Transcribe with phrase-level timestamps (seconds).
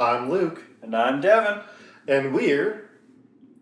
[0.00, 1.60] I'm Luke, And I'm Devin.
[2.08, 2.88] and we're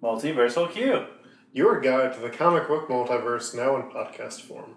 [0.01, 1.07] Multiversal Q.
[1.53, 4.77] your guide to the comic book multiverse now in podcast form.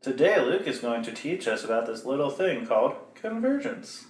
[0.00, 4.04] Today, Luke is going to teach us about this little thing called convergence.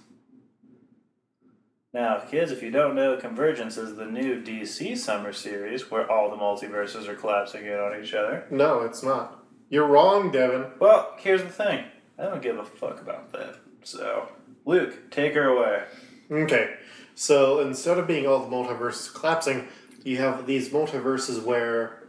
[1.91, 6.29] Now, kids, if you don't know, Convergence is the new DC summer series where all
[6.29, 8.45] the multiverses are collapsing in on each other.
[8.49, 9.43] No, it's not.
[9.69, 10.67] You're wrong, Devin.
[10.79, 11.83] Well, here's the thing
[12.17, 13.55] I don't give a fuck about that.
[13.83, 14.29] So,
[14.65, 15.83] Luke, take her away.
[16.31, 16.75] Okay,
[17.15, 19.67] so instead of being all the multiverses collapsing,
[20.03, 22.01] you have these multiverses where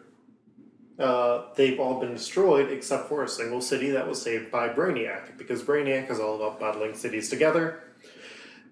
[0.99, 5.37] uh, they've all been destroyed except for a single city that was saved by Brainiac,
[5.39, 7.83] because Brainiac is all about battling cities together.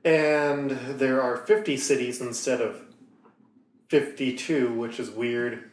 [0.05, 2.83] And there are 50 cities instead of
[3.89, 5.71] 52, which is weird.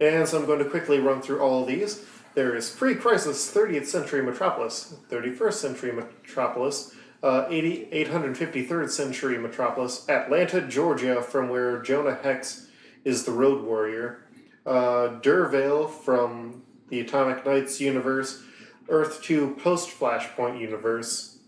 [0.00, 2.04] And so I'm going to quickly run through all of these.
[2.34, 10.06] There is pre crisis 30th century Metropolis, 31st century Metropolis, uh, 80, 853rd century Metropolis,
[10.10, 12.68] Atlanta, Georgia, from where Jonah Hex
[13.02, 14.26] is the Road Warrior,
[14.66, 18.42] uh, Durvale from the Atomic Knights universe,
[18.90, 21.38] Earth 2 post Flashpoint universe,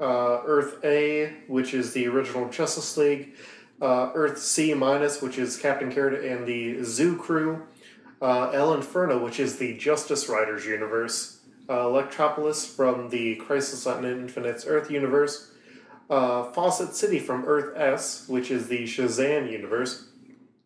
[0.00, 3.34] uh, Earth A, which is the original Justice League,
[3.82, 7.66] uh, Earth C minus, which is Captain Carrot and the Zoo Crew,
[8.22, 11.37] uh, El Inferno, which is the Justice Riders universe,
[11.68, 15.52] uh, Electropolis from the Crisis on Infinite's Earth universe,
[16.10, 20.08] uh, Fawcett City from Earth S, which is the Shazam universe,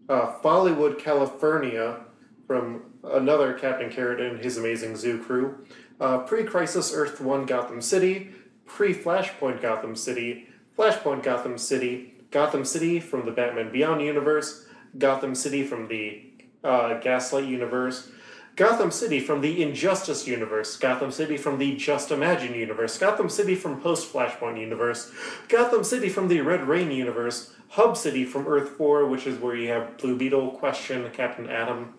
[0.09, 2.01] uh, Follywood, California
[2.47, 5.67] from another Captain Carrot and his amazing Zoo Crew,
[6.01, 8.31] uh, Pre Crisis Earth 1 Gotham City,
[8.67, 14.67] Pre Flashpoint Gotham City, Flashpoint Gotham City, Gotham City from the Batman Beyond universe,
[14.99, 16.25] Gotham City from the
[16.65, 18.11] uh, Gaslight universe,
[18.55, 23.55] Gotham City from the Injustice universe, Gotham City from the Just Imagine universe, Gotham City
[23.55, 25.11] from Post Flashpoint universe,
[25.49, 29.57] Gotham City from the Red Rain universe, Hub City from Earth 4, which is where
[29.57, 31.95] you have Blue Beetle, Question, Captain Atom,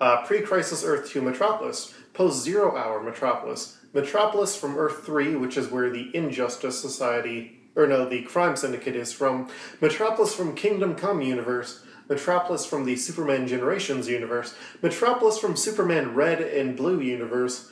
[0.00, 5.58] uh, Pre Crisis Earth 2 Metropolis, Post Zero Hour Metropolis, Metropolis from Earth 3, which
[5.58, 9.50] is where the Injustice Society, or no, the Crime Syndicate is from,
[9.82, 16.40] Metropolis from Kingdom Come universe, Metropolis from the Superman Generations universe, Metropolis from Superman Red
[16.40, 17.70] and Blue universe,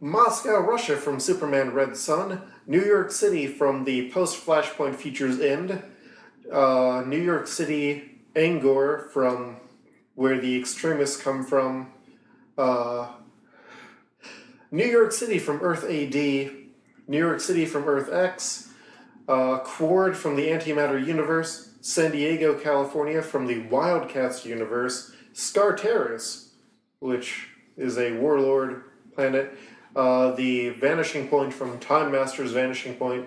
[0.00, 5.82] Moscow, Russia from Superman Red Sun, New York City from the post Flashpoint Futures End,
[6.52, 9.56] uh, New York City, Angor from
[10.14, 11.92] where the extremists come from,
[12.56, 13.08] uh,
[14.70, 18.68] New York City from Earth AD, New York City from Earth X,
[19.28, 26.48] uh, Qward from the Antimatter Universe, San Diego, California from the Wildcats Universe, Skartaris,
[26.98, 28.84] which is a warlord
[29.14, 29.56] planet,
[29.94, 33.26] uh, the Vanishing Point from Time Master's Vanishing Point,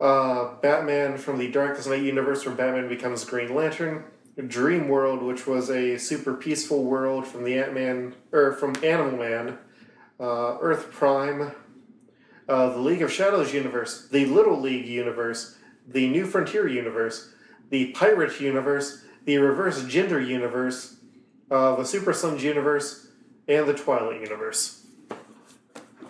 [0.00, 4.04] uh, Batman from the Darkest Knight Universe where Batman becomes Green Lantern,
[4.46, 9.18] Dream World, which was a super peaceful world from the Ant Man or from Animal
[9.18, 9.58] Man,
[10.18, 11.52] uh, Earth Prime,
[12.48, 17.32] uh, the League of Shadows universe, the Little League universe, the New Frontier universe,
[17.70, 20.96] the Pirate universe, the Reverse Gender universe,
[21.50, 23.08] uh, the Super Sons universe,
[23.48, 24.84] and the Twilight universe.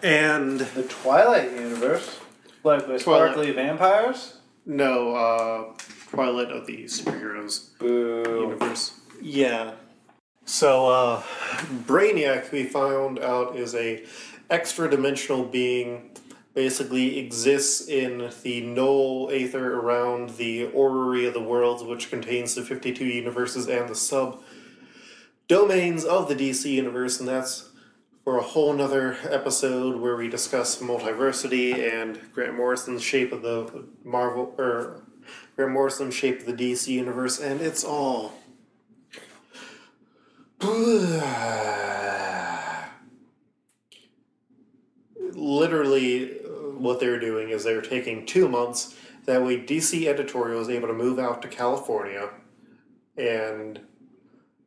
[0.02, 2.20] And The Twilight Universe?
[2.62, 3.30] Like with Twilight.
[3.32, 4.38] sparkly vampires?
[4.66, 5.72] no, uh,
[6.10, 7.76] Twilight of the superheroes.
[7.78, 8.22] Boo.
[8.41, 9.00] universe.
[9.20, 9.72] Yeah.
[10.44, 11.22] So, uh,
[11.86, 14.04] Brainiac, we found out, is a
[14.50, 16.10] extra dimensional being.
[16.54, 22.62] Basically, exists in the null aether around the orrery of the worlds, which contains the
[22.62, 24.41] fifty-two universes and the sub
[25.48, 27.70] domains of the DC universe, and that's
[28.25, 33.84] for a whole nother episode where we discuss multiversity and Grant Morrison's shape of the
[34.03, 35.03] Marvel or
[35.56, 38.32] Grant Morrison's shape of the DC universe, and it's all
[45.34, 46.41] literally
[46.84, 50.95] what they're doing is they're taking two months that way dc editorial is able to
[50.95, 52.31] move out to california
[53.16, 53.81] and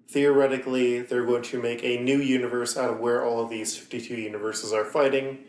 [0.08, 4.16] theoretically they're going to make a new universe out of where all of these 52
[4.16, 5.40] universes are fighting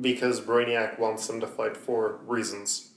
[0.00, 2.90] because brainiac wants them to fight for reasons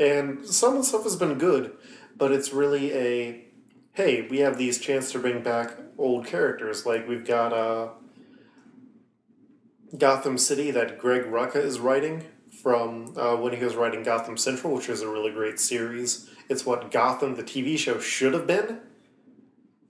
[0.00, 1.72] and some of the stuff has been good
[2.16, 3.44] but it's really a
[3.94, 6.86] hey, we have these chance to bring back old characters.
[6.86, 7.88] Like we've got uh,
[9.96, 12.24] Gotham City that Greg Rucka is writing
[12.62, 16.28] from uh, when he was writing Gotham Central, which is a really great series.
[16.48, 18.80] It's what Gotham, the TV show, should have been,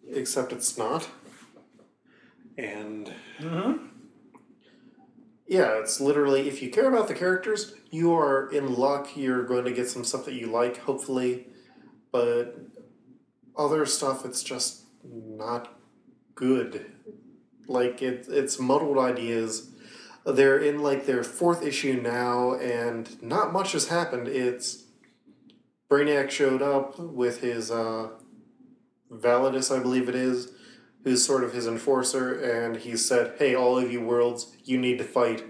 [0.08, 1.08] except it's not.
[2.56, 3.12] And
[3.43, 3.87] Mm-hmm.
[5.46, 9.16] Yeah, it's literally if you care about the characters, you are in luck.
[9.16, 11.49] You're going to get some stuff that you like, hopefully.
[12.10, 12.56] But
[13.56, 15.76] other stuff, it's just not
[16.34, 16.93] good.
[17.66, 19.72] Like it, it's muddled ideas.
[20.25, 24.29] They're in like their fourth issue now, and not much has happened.
[24.29, 24.85] It's
[25.91, 28.11] Brainiac showed up with his uh,
[29.11, 30.53] Validus, I believe it is,
[31.03, 34.99] who's sort of his enforcer, and he said, "Hey, all of you worlds, you need
[34.99, 35.45] to fight."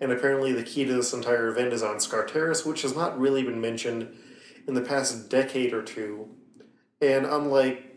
[0.00, 3.42] And apparently, the key to this entire event is on Skartaris, which has not really
[3.42, 4.16] been mentioned
[4.66, 6.28] in the past decade or two.
[7.00, 7.96] And unlike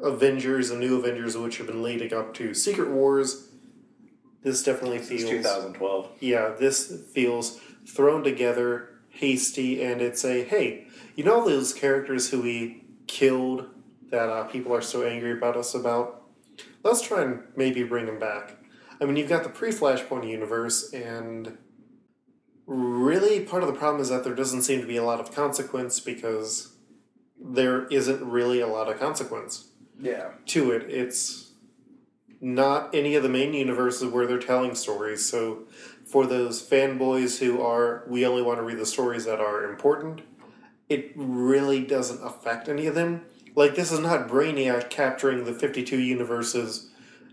[0.00, 3.53] Avengers and New Avengers, which have been leading up to Secret Wars,
[4.44, 6.08] this definitely It's feels 2012.
[6.20, 10.86] yeah, this feels thrown together, hasty, and it's a hey,
[11.16, 13.68] you know those characters who we killed
[14.10, 16.22] that uh, people are so angry about us about?
[16.84, 18.58] Let's try and maybe bring them back.
[19.00, 21.58] I mean, you've got the pre Flashpoint universe, and
[22.66, 25.34] really part of the problem is that there doesn't seem to be a lot of
[25.34, 26.76] consequence because
[27.38, 29.68] there isn't really a lot of consequence
[30.00, 30.30] Yeah.
[30.46, 30.90] to it.
[30.90, 31.43] It's
[32.44, 35.24] not any of the main universes where they're telling stories.
[35.26, 35.60] So
[36.04, 40.20] for those fanboys who are, we only want to read the stories that are important,
[40.90, 43.22] it really doesn't affect any of them.
[43.56, 46.90] Like, this is not Brainiac capturing the 52 universes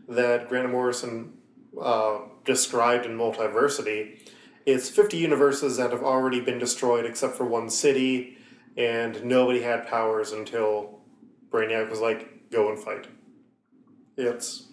[0.08, 1.34] that Grant Morrison
[1.80, 4.32] uh, described in Multiversity.
[4.66, 8.38] It's 50 universes that have already been destroyed except for one city,
[8.78, 11.02] and nobody had powers until
[11.50, 13.08] Brainiac was like, go and fight.
[14.16, 14.71] It's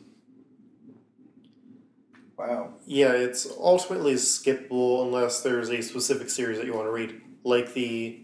[2.38, 2.74] Wow.
[2.86, 7.74] yeah, it's ultimately skippable unless there's a specific series that you want to read, like
[7.74, 8.20] the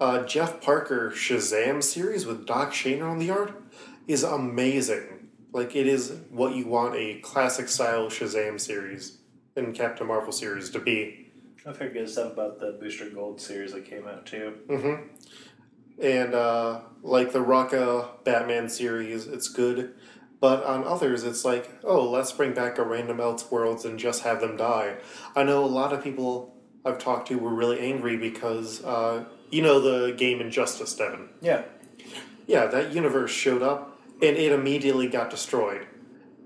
[0.00, 3.62] uh, Jeff Parker Shazam series with Doc Shaner on the art
[4.06, 5.30] is amazing.
[5.52, 9.18] Like it is what you want a classic style Shazam series
[9.56, 11.30] and Captain Marvel series to be.
[11.66, 14.58] I've heard good stuff about the Booster Gold series that came out too.
[14.68, 16.02] Mm-hmm.
[16.02, 19.94] And uh, like the Rucka Batman series, it's good.
[20.40, 24.40] But on others, it's like, oh, let's bring back a random Elseworlds and just have
[24.40, 24.96] them die.
[25.34, 26.54] I know a lot of people
[26.84, 31.28] I've talked to were really angry because, uh, you know, the game Injustice, Devin.
[31.40, 31.62] Yeah.
[32.46, 35.86] Yeah, that universe showed up and it immediately got destroyed.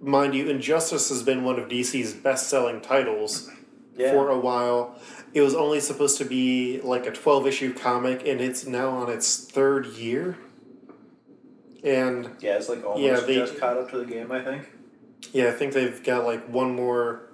[0.01, 3.51] Mind you, Injustice has been one of DC's best selling titles
[3.97, 4.13] Yeah.
[4.13, 4.99] for a while.
[5.35, 9.11] It was only supposed to be like a 12 issue comic, and it's now on
[9.11, 10.37] its third year.
[11.83, 14.71] And yeah, it's like almost Yeah, they- just caught up to the game, I think.
[15.33, 17.31] yeah, I think they've got like one more,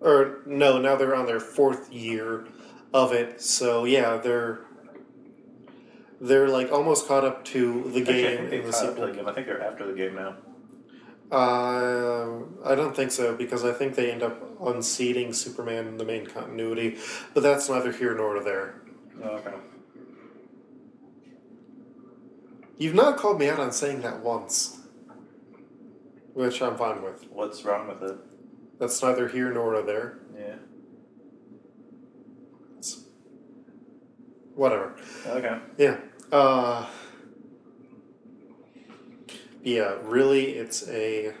[0.00, 2.46] or no, now they're on their fourth year
[2.92, 3.40] of it.
[3.40, 4.60] So yeah, they're
[6.20, 8.80] they're like almost caught up to the Actually, I game think they the caught up
[8.80, 9.06] to sequel.
[9.06, 9.26] the game.
[9.28, 10.36] I think they're after the game now.
[11.32, 16.04] Uh, I don't think so because I think they end up unseating Superman in the
[16.04, 16.98] main continuity,
[17.34, 18.82] but that's neither here nor there.
[19.22, 19.52] Oh, okay.
[22.80, 24.78] You've not called me out on saying that once,
[26.32, 27.26] which I'm fine with.
[27.30, 28.16] What's wrong with it?
[28.78, 30.20] That's neither here nor there.
[30.34, 30.54] Yeah.
[32.78, 33.02] It's
[34.54, 34.96] whatever.
[35.26, 35.58] Okay.
[35.76, 35.98] Yeah.
[36.32, 36.86] Uh,
[39.62, 41.34] yeah, really, it's a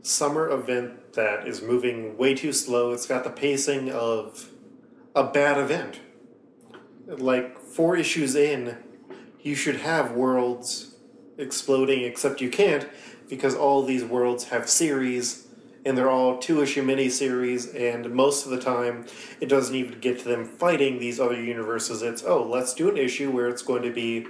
[0.00, 2.92] summer event that is moving way too slow.
[2.92, 4.48] It's got the pacing of
[5.14, 6.00] a bad event.
[7.06, 8.78] Like, four issues in,
[9.42, 10.96] you should have worlds
[11.38, 12.88] exploding, except you can't
[13.28, 15.46] because all these worlds have series
[15.84, 19.06] and they're all two issue miniseries, and most of the time
[19.40, 22.02] it doesn't even get to them fighting these other universes.
[22.02, 24.26] It's, oh, let's do an issue where it's going to be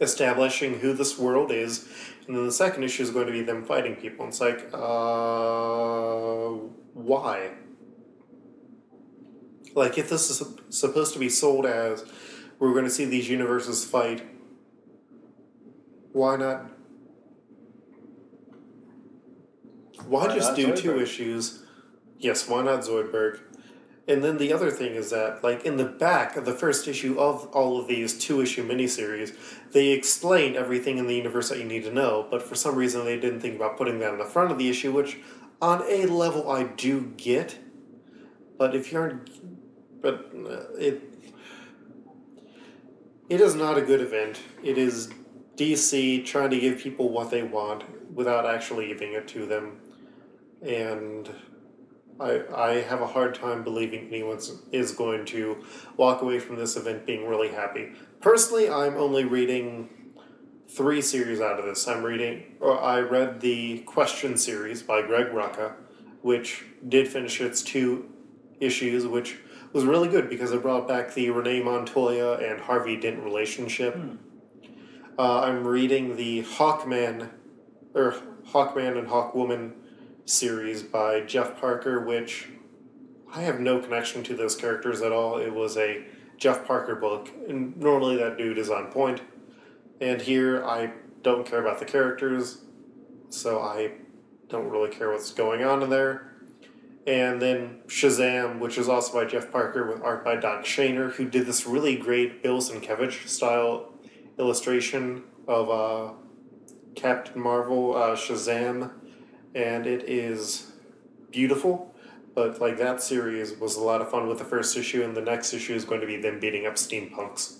[0.00, 1.88] establishing who this world is,
[2.26, 4.26] and then the second issue is going to be them fighting people.
[4.26, 6.50] And it's like, uh,
[6.92, 7.52] why?
[9.74, 12.04] Like, if this is supposed to be sold as
[12.58, 14.26] we're going to see these universes fight,
[16.12, 16.66] why not?
[20.06, 21.64] Why, Why just do two issues?
[22.18, 23.40] Yes, why not Zoidberg?
[24.08, 27.18] And then the other thing is that, like, in the back of the first issue
[27.20, 29.36] of all of these two issue miniseries,
[29.72, 33.04] they explain everything in the universe that you need to know, but for some reason
[33.04, 35.18] they didn't think about putting that in the front of the issue, which
[35.60, 37.58] on a level I do get.
[38.56, 40.00] But if you aren't.
[40.00, 41.07] But uh, it.
[43.28, 44.40] It is not a good event.
[44.62, 45.10] It is
[45.56, 49.80] DC trying to give people what they want without actually giving it to them.
[50.62, 51.30] And
[52.18, 54.38] I, I have a hard time believing anyone
[54.72, 55.62] is going to
[55.98, 57.92] walk away from this event being really happy.
[58.20, 59.90] Personally, I'm only reading
[60.70, 61.86] three series out of this.
[61.86, 65.74] I'm reading, or I read the Question series by Greg Rucka,
[66.22, 68.10] which did finish its two
[68.58, 69.36] issues, which
[69.72, 73.96] was really good because it brought back the Renee Montoya and Harvey Dent relationship.
[75.18, 77.28] Uh, I'm reading the Hawkman,
[77.94, 78.14] or
[78.52, 79.72] Hawkman and Hawkwoman
[80.24, 82.48] series by Jeff Parker, which
[83.32, 85.38] I have no connection to those characters at all.
[85.38, 86.04] It was a
[86.36, 89.20] Jeff Parker book, and normally that dude is on point.
[90.00, 92.62] And here I don't care about the characters,
[93.28, 93.92] so I
[94.48, 96.27] don't really care what's going on in there.
[97.08, 101.26] And then Shazam, which is also by Jeff Parker with art by Don Shaner, who
[101.26, 103.94] did this really great Bill Sienkiewicz style
[104.38, 106.12] illustration of uh,
[106.96, 108.90] Captain Marvel, uh, Shazam,
[109.54, 110.70] and it is
[111.30, 111.94] beautiful.
[112.34, 115.22] But like that series was a lot of fun with the first issue, and the
[115.22, 117.56] next issue is going to be them beating up steampunks,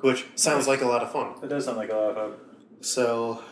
[0.00, 1.34] which sounds like a lot of fun.
[1.42, 2.40] It does sound like a lot of fun.
[2.80, 3.42] So,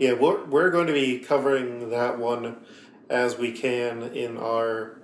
[0.00, 2.56] yeah, we're, we're going to be covering that one
[3.10, 4.98] as we can in our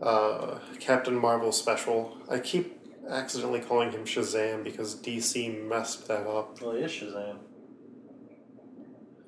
[0.00, 2.18] uh, Captain Marvel special.
[2.28, 6.60] I keep accidentally calling him Shazam because DC messed that up.
[6.60, 7.36] Well, he is Shazam.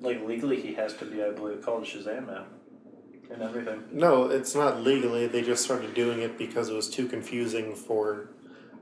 [0.01, 2.45] Like legally, he has to be, I believe, called Shazam now,
[3.31, 3.83] and everything.
[3.91, 5.27] No, it's not legally.
[5.27, 8.29] They just started doing it because it was too confusing for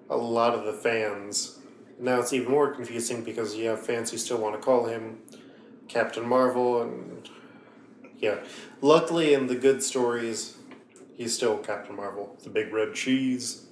[0.10, 1.60] a lot of the fans.
[2.00, 5.20] Now it's even more confusing because you have fans who still want to call him
[5.88, 7.30] Captain Marvel, and
[8.20, 8.38] yeah.
[8.82, 10.58] Luckily, in the good stories,
[11.16, 13.68] he's still Captain Marvel, the big red cheese.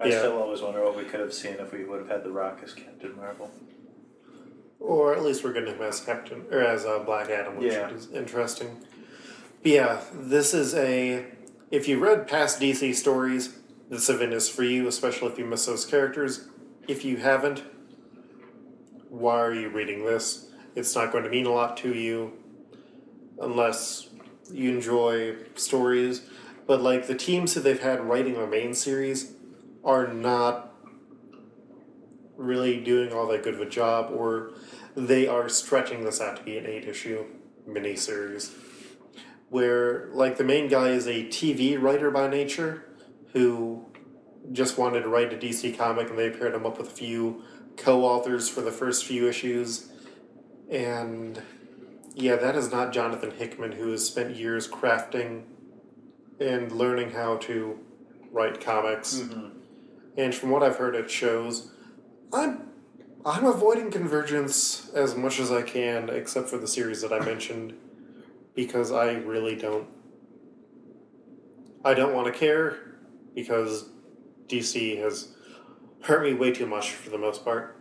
[0.00, 0.18] I Yeah.
[0.18, 2.60] still always wonder what we could have seen if we would have had The Rock
[2.62, 3.50] as Captain Marvel.
[4.78, 7.90] Or at least we're getting him as Captain or as uh, Black Adam, which Yeah.
[7.90, 8.76] is interesting.
[9.62, 11.24] But yeah, this is a.
[11.70, 15.66] If you read past DC stories, this event is for you, especially if you miss
[15.66, 16.46] those characters.
[16.86, 17.62] If you haven't,
[19.08, 20.50] why are you reading this?
[20.76, 22.34] It's not going to mean a lot to you
[23.40, 24.08] unless
[24.52, 26.22] you enjoy stories.
[26.66, 29.32] But like the teams that they've had writing the main series
[29.82, 30.74] are not
[32.36, 34.52] really doing all that good of a job, or
[34.94, 37.24] they are stretching this out to be an eight issue
[37.66, 38.52] miniseries.
[39.48, 42.84] Where, like, the main guy is a TV writer by nature
[43.32, 43.86] who
[44.52, 47.42] just wanted to write a DC comic, and they paired him up with a few
[47.76, 49.92] co authors for the first few issues.
[50.70, 51.40] And
[52.14, 55.42] yeah, that is not Jonathan Hickman, who has spent years crafting
[56.40, 57.78] and learning how to
[58.32, 59.16] write comics.
[59.16, 59.48] Mm-hmm.
[60.16, 61.70] And from what I've heard, it shows.
[62.32, 62.70] I'm
[63.24, 67.74] I'm avoiding Convergence as much as I can, except for the series that I mentioned,
[68.54, 69.88] because I really don't.
[71.84, 72.98] I don't want to care,
[73.34, 73.88] because
[74.46, 75.28] DC has
[76.02, 77.75] hurt me way too much for the most part.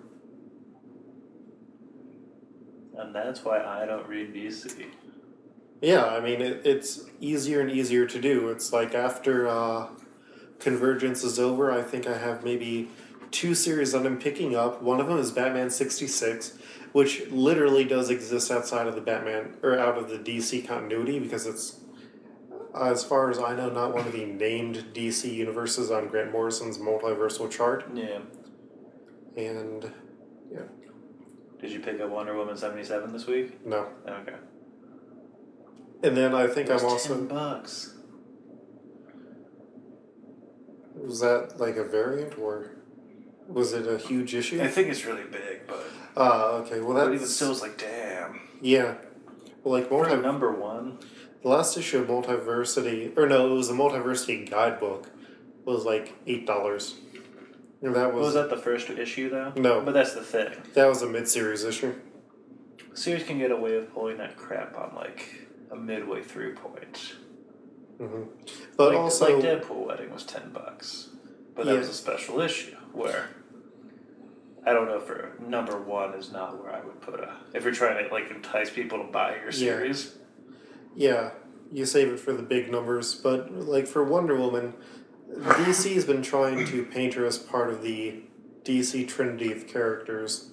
[2.98, 4.86] And that's why I don't read DC.
[5.82, 8.50] Yeah, I mean it, it's easier and easier to do.
[8.50, 9.88] It's like after uh,
[10.60, 12.90] Convergence is over, I think I have maybe
[13.32, 14.82] two series that I'm picking up.
[14.82, 16.58] One of them is Batman sixty six,
[16.94, 21.46] which literally does exist outside of the Batman or out of the DC continuity because
[21.46, 21.82] it's,
[22.74, 26.78] as far as I know, not one of the named DC universes on Grant Morrison's
[26.78, 27.86] multiversal chart.
[27.94, 28.20] Yeah.
[29.36, 29.92] And
[31.66, 33.66] Did you pick up Wonder Woman seventy seven this week?
[33.66, 34.36] no, Okay.
[36.04, 37.96] and then I think I'm also ten bucks.
[40.96, 42.70] was that like a variant or
[43.48, 44.62] was it a huge issue?
[44.62, 45.84] I think it's really big, but,
[46.16, 46.82] Ah, okay.
[46.82, 48.42] Well, that even still, it's like damn.
[48.62, 48.94] yeah.
[49.64, 51.00] Well, like multi, number one,
[51.42, 55.10] the last issue of Multiversity, or no, it was the Multiversity Guidebook,
[55.66, 56.94] was like eight dollars,
[57.82, 59.54] that was was that the first issue though?
[59.56, 59.82] No.
[59.82, 60.54] But that's the thing.
[60.74, 61.94] that was a mid-series issue.
[62.94, 67.16] Series can get away with pulling that crap on like a midway through point.
[67.98, 68.24] hmm
[68.78, 71.10] But like, also, like Deadpool Wedding was ten bucks,
[71.56, 71.80] but that Yeah.
[71.80, 73.30] was a special issue where
[74.66, 77.64] I don't know if for number one is not where I would put a if
[77.64, 80.16] you're trying to like entice people to buy your series.
[80.96, 81.32] yeah,
[81.72, 83.14] you save it for the big numbers.
[83.16, 84.74] But like for Wonder Woman,
[85.38, 88.22] DC has been trying to paint her as part of the
[88.64, 90.50] DC trinity of characters.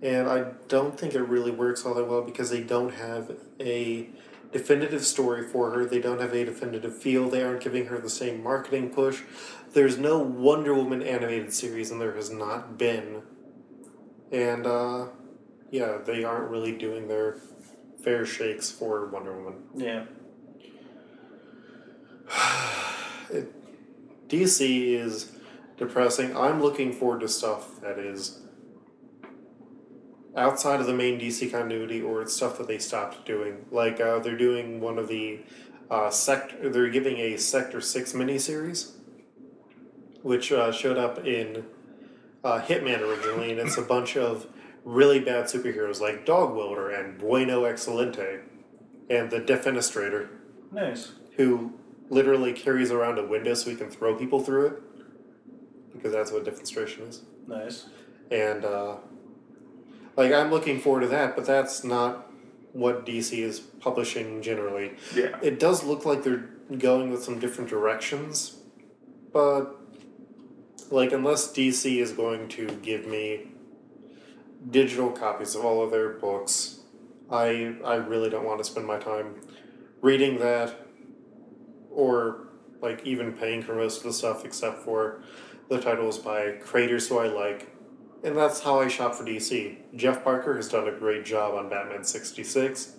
[0.00, 4.08] And I don't think it really works all that well because they don't have a
[4.52, 5.84] definitive story for her.
[5.84, 7.28] They don't have a definitive feel.
[7.28, 9.22] They aren't giving her the same marketing push.
[9.72, 13.22] There's no Wonder Woman animated series, and there has not been.
[14.30, 15.06] And, uh,
[15.70, 17.38] yeah, they aren't really doing their
[18.02, 19.62] fair shakes for Wonder Woman.
[19.74, 20.04] Yeah.
[23.30, 23.52] It,
[24.28, 25.32] DC is
[25.76, 26.36] depressing.
[26.36, 28.40] I'm looking forward to stuff that is
[30.36, 33.64] outside of the main DC continuity, or it's stuff that they stopped doing.
[33.70, 35.40] Like uh, they're doing one of the
[35.90, 36.68] uh, sector.
[36.68, 38.92] They're giving a Sector Six miniseries,
[40.22, 41.64] which uh, showed up in
[42.44, 44.46] uh, Hitman originally, and it's a bunch of
[44.84, 48.40] really bad superheroes like Dog Welder and Bueno Excelente,
[49.10, 50.28] and the Defenestrator,
[50.70, 51.12] Nice.
[51.36, 51.77] who
[52.10, 54.82] literally carries around a window so he can throw people through it,
[55.92, 57.22] because that's what Defenestration is.
[57.46, 57.86] Nice.
[58.30, 58.96] And uh,
[60.16, 62.30] like I'm looking forward to that, but that's not
[62.72, 64.92] what DC is publishing generally.
[65.14, 65.38] Yeah.
[65.42, 68.56] It does look like they're going with some different directions,
[69.32, 69.76] but
[70.90, 73.52] like unless DC is going to give me
[74.70, 76.80] digital copies of all of their books,
[77.30, 79.36] I I really don't want to spend my time
[80.00, 80.87] reading that
[81.98, 82.46] or
[82.80, 85.20] like even paying for most of the stuff except for
[85.68, 87.72] the titles by creators who I like.
[88.22, 89.76] And that's how I shop for DC.
[89.96, 92.94] Jeff Parker has done a great job on Batman 66.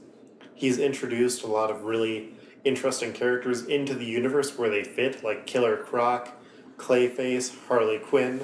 [0.53, 2.34] He's introduced a lot of really
[2.65, 6.29] interesting characters into the universe where they fit, like Killer Croc,
[6.75, 8.41] Clayface, Harley Quinn,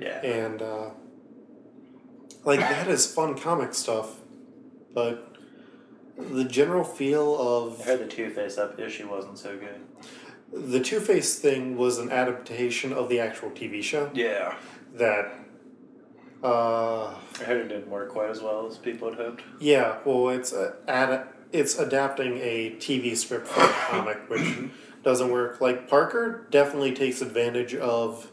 [0.00, 0.20] Yeah.
[0.24, 0.90] and uh,
[2.44, 4.16] like that is fun comic stuff.
[4.92, 5.33] But
[6.18, 9.80] the general feel of I heard the Two Face up issue wasn't so good.
[10.70, 14.54] the Two Face thing was an adaptation of the actual TV show Yeah.
[14.94, 15.32] that.
[16.42, 19.42] Uh, I heard it didn't work quite as well as people had hoped.
[19.60, 24.46] yeah, well, it's a, ad, it's adapting a TV script for a comic, which
[25.02, 25.62] doesn't work.
[25.62, 28.30] Like Parker definitely takes advantage of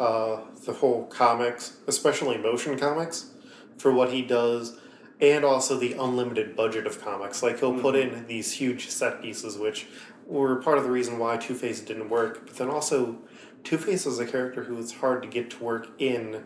[0.00, 3.30] uh, the whole comics, especially motion comics,
[3.76, 4.78] for what he does,
[5.20, 7.42] and also the unlimited budget of comics.
[7.42, 9.86] Like he'll put in these huge set pieces, which
[10.26, 12.46] were part of the reason why Two Face didn't work.
[12.46, 13.18] But then also,
[13.62, 16.44] Two Face is a character who is hard to get to work in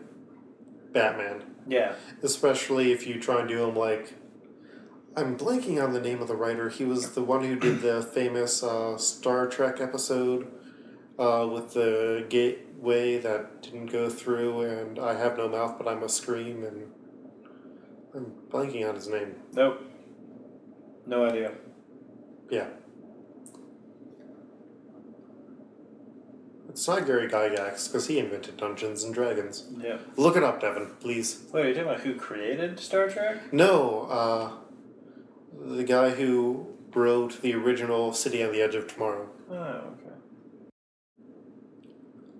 [0.91, 1.93] Batman, Yeah.
[2.23, 4.15] especially if you try and do him like.
[5.17, 6.69] I'm blanking on the name of the writer.
[6.69, 10.47] He was the one who did the famous uh, Star Trek episode
[11.17, 15.95] uh, with the gateway that didn't go through, and I have no mouth, but I
[15.95, 16.91] must scream, and
[18.15, 19.35] I'm blanking on his name.
[19.53, 19.81] Nope.
[21.05, 21.51] No idea.
[22.49, 22.67] Yeah.
[26.69, 29.67] It's not Gary Gygax, because he invented Dungeons and Dragons.
[29.81, 29.97] Yeah.
[30.17, 31.43] Look it up, Devin, please.
[31.51, 33.51] Wait, are you talking about who created Star Trek?
[33.51, 34.51] No, uh,
[35.75, 40.15] the guy who wrote the original City on the Edge of Tomorrow, Oh, okay.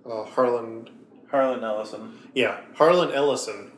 [0.10, 0.90] uh, Harlan.
[1.32, 2.18] Harlan Ellison.
[2.34, 3.72] Yeah, Harlan Ellison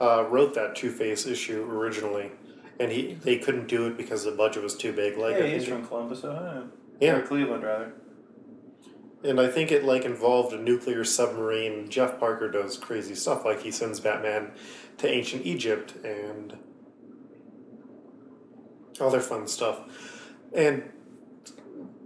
[0.00, 2.32] uh, wrote that Two Face issue originally,
[2.78, 5.16] and he they couldn't do it because the budget was too big.
[5.16, 6.68] Like, I yeah, he's think from Columbus, Ohio.
[7.00, 7.16] Yeah.
[7.16, 7.92] Or Cleveland, rather.
[9.22, 11.90] And I think it like involved a nuclear submarine.
[11.90, 14.52] Jeff Parker does crazy stuff, like he sends Batman
[14.98, 16.56] to ancient Egypt and
[18.98, 19.80] other fun stuff.
[20.54, 20.90] And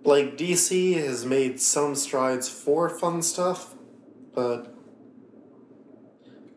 [0.04, 3.74] like DC has made some strides for fun stuff,
[4.34, 4.74] but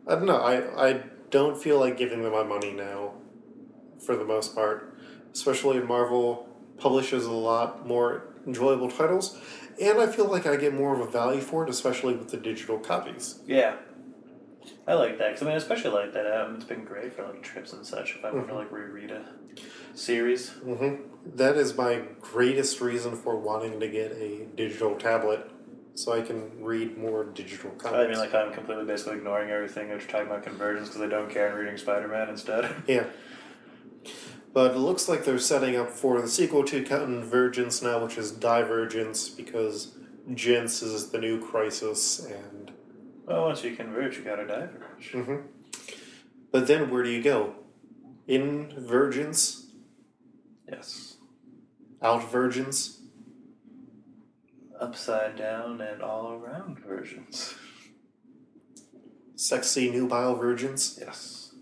[0.07, 0.41] I don't know.
[0.41, 3.13] I I don't feel like giving them my money now,
[4.05, 4.93] for the most part.
[5.33, 9.37] Especially Marvel publishes a lot more enjoyable titles,
[9.81, 12.37] and I feel like I get more of a value for it, especially with the
[12.37, 13.39] digital copies.
[13.45, 13.75] Yeah.
[14.87, 16.25] I like that, because I mean, I especially like that.
[16.25, 19.11] Um, it's been great for like trips and such if I want to like reread
[19.11, 19.25] a
[19.93, 20.49] series.
[20.49, 20.95] hmm
[21.35, 25.49] That is my greatest reason for wanting to get a digital tablet,
[25.97, 28.05] so I can read more digital comics.
[28.05, 31.07] I mean, like, I'm completely basically ignoring everything that you're talking about Convergence because I
[31.07, 32.71] don't care and reading Spider Man instead.
[32.87, 33.05] Yeah.
[34.53, 38.31] But it looks like they're setting up for the sequel to Convergence now, which is
[38.31, 39.95] Divergence, because
[40.33, 42.71] Gents is the new crisis, and.
[43.25, 45.11] well, once you converge, you gotta diverge.
[45.11, 45.37] hmm
[46.51, 47.55] But then where do you go?
[48.27, 49.65] Invergence?
[50.69, 51.17] Yes.
[52.01, 52.96] Outvergence?
[54.79, 57.55] Upside down and all around versions.
[59.35, 60.97] Sexy nubile virgins?
[61.01, 61.53] Yes.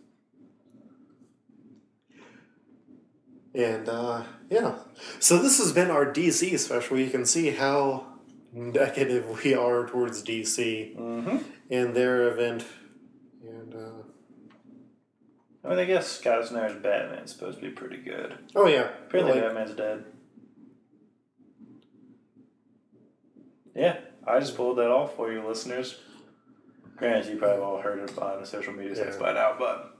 [3.53, 4.75] And uh, yeah.
[5.19, 6.99] So this has been our DC special.
[6.99, 8.05] You can see how
[8.51, 11.37] negative we are towards DC Mm-hmm.
[11.71, 12.65] and their event.
[13.47, 14.03] And uh,
[15.63, 18.37] I mean, I guess Scott Snyder's Batman's supposed to be pretty good.
[18.55, 20.03] oh yeah, Apparently, like, Batman's dead.
[23.75, 25.99] Yeah, I just pulled that off for you, listeners.
[26.95, 29.21] Granted, you probably all heard it on the social media sites Yeah.
[29.21, 29.97] by now, but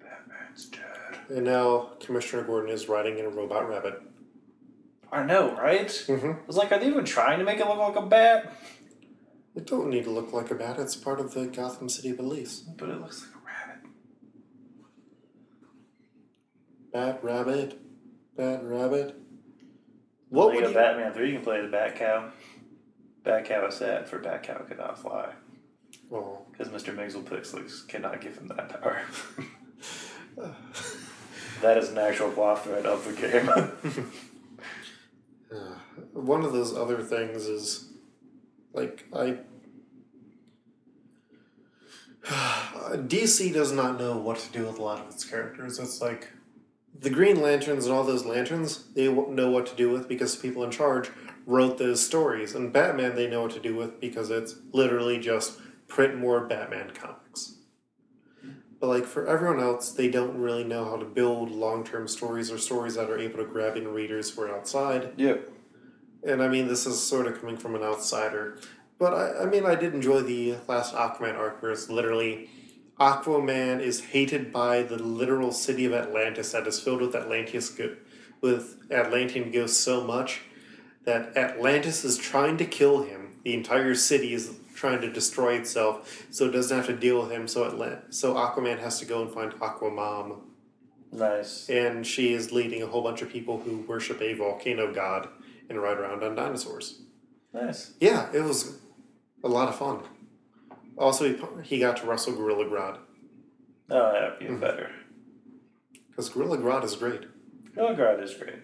[0.00, 0.82] Batman's dead.
[1.28, 4.02] And now Commissioner Gordon is riding in a robot rabbit.
[5.12, 5.86] I know, right?
[5.86, 6.32] Mm-hmm.
[6.48, 8.52] It's like, are they even trying to make it look like a bat?
[9.54, 10.78] It don't need to look like a bat.
[10.80, 12.58] It's part of the Gotham City police.
[12.58, 13.90] But it looks like a rabbit.
[16.92, 17.80] Bat rabbit,
[18.36, 19.16] bat rabbit.
[20.28, 20.74] What would you?
[20.74, 22.30] Batman Three, you can play the Bat Cow.
[23.26, 25.30] Cow is sad for Bat Cow cannot fly.
[26.12, 26.42] oh.
[26.50, 26.94] Because Mr.
[26.94, 29.02] Mxyzptlk cannot give him that power.
[31.60, 33.46] that is an actual plot thread of the game.
[36.12, 37.92] One of those other things is
[38.72, 39.38] like I
[42.26, 45.78] DC does not know what to do with a lot of its characters.
[45.78, 46.28] It's like
[46.98, 50.42] the Green Lanterns and all those lanterns they know what to do with because the
[50.42, 51.10] people in charge
[51.46, 55.58] wrote those stories, and Batman they know what to do with because it's literally just
[55.86, 57.54] print more Batman comics.
[58.80, 62.50] But like for everyone else, they don't really know how to build long term stories
[62.50, 65.12] or stories that are able to grab in readers who are outside.
[65.16, 65.48] yep.
[66.26, 68.58] And I mean, this is sort of coming from an outsider.
[68.98, 72.50] But I, I mean, I did enjoy the last Aquaman arc where it's literally
[72.98, 77.96] Aquaman is hated by the literal city of Atlantis that is filled with Atlantis go-
[78.40, 80.40] with Atlantean ghosts so much
[81.06, 83.38] that Atlantis is trying to kill him.
[83.44, 87.30] The entire city is trying to destroy itself, so it doesn't have to deal with
[87.30, 87.48] him.
[87.48, 90.40] So Atlant- so Aquaman has to go and find Aquamom,
[91.12, 91.68] Nice.
[91.70, 95.28] and she is leading a whole bunch of people who worship a volcano god
[95.70, 97.00] and ride around on dinosaurs.
[97.54, 97.92] Nice.
[98.00, 98.78] Yeah, it was
[99.42, 100.00] a lot of fun.
[100.98, 102.98] Also, he, he got to wrestle Gorilla Grodd
[103.90, 104.54] Oh, that'd Mm-hmm.
[104.56, 104.90] be better.
[106.10, 107.22] because Gorilla Grodd is great,
[107.76, 108.56] Golgrad is great.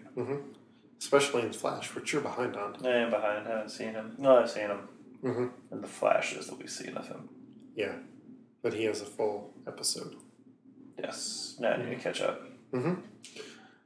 [1.03, 2.77] Especially in Flash, which you're behind on.
[2.85, 3.45] I am behind.
[3.45, 4.15] I haven't seen him.
[4.17, 4.87] No, I've seen him.
[5.21, 5.47] Mm-hmm.
[5.71, 7.29] In the flashes that we've seen of him.
[7.75, 7.95] Yeah,
[8.61, 10.15] but he has a full episode.
[10.97, 11.57] Yes.
[11.59, 12.41] Now I need to catch up.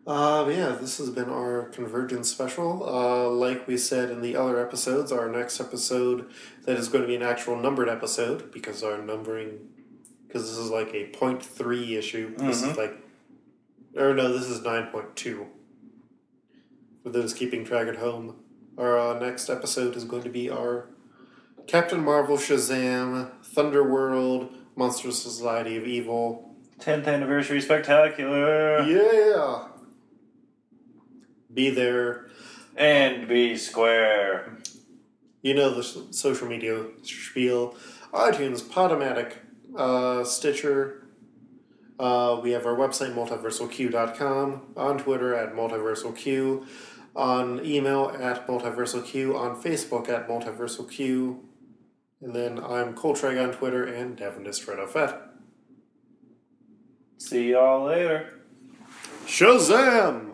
[0.06, 2.88] Uh, but yeah, this has been our Convergence special.
[2.88, 6.30] Uh, like we said in the other episodes, our next episode
[6.66, 9.60] that is going to be an actual numbered episode because our numbering,
[10.28, 12.36] because this is like a 0.3 issue.
[12.38, 12.96] This is like,
[13.96, 15.48] or no, this is 9.2.
[17.08, 18.36] For those keeping track at home,
[18.78, 20.90] our uh, next episode is going to be our
[21.66, 26.54] Captain Marvel, Shazam, Thunderworld, Monster Society of Evil.
[26.82, 28.82] 10th anniversary spectacular.
[28.82, 29.70] Yeah!
[31.54, 32.28] Be there.
[32.76, 34.58] And be square.
[35.42, 37.78] You know the social media spiel.
[38.12, 39.32] iTunes, Podomatic,
[39.78, 41.08] uh, Stitcher.
[42.00, 44.74] Uh, we have our website, multiversalq.com.
[44.76, 46.68] On Twitter at multiversalq.
[47.18, 49.36] On email at Multiversal multiversalq.
[49.36, 51.40] On Facebook at Multiversal multiversalq.
[52.22, 54.44] And then I'm Coltreg on Twitter and Devin
[54.88, 55.20] Fett.
[57.18, 58.42] See y'all later.
[59.26, 60.27] Shazam!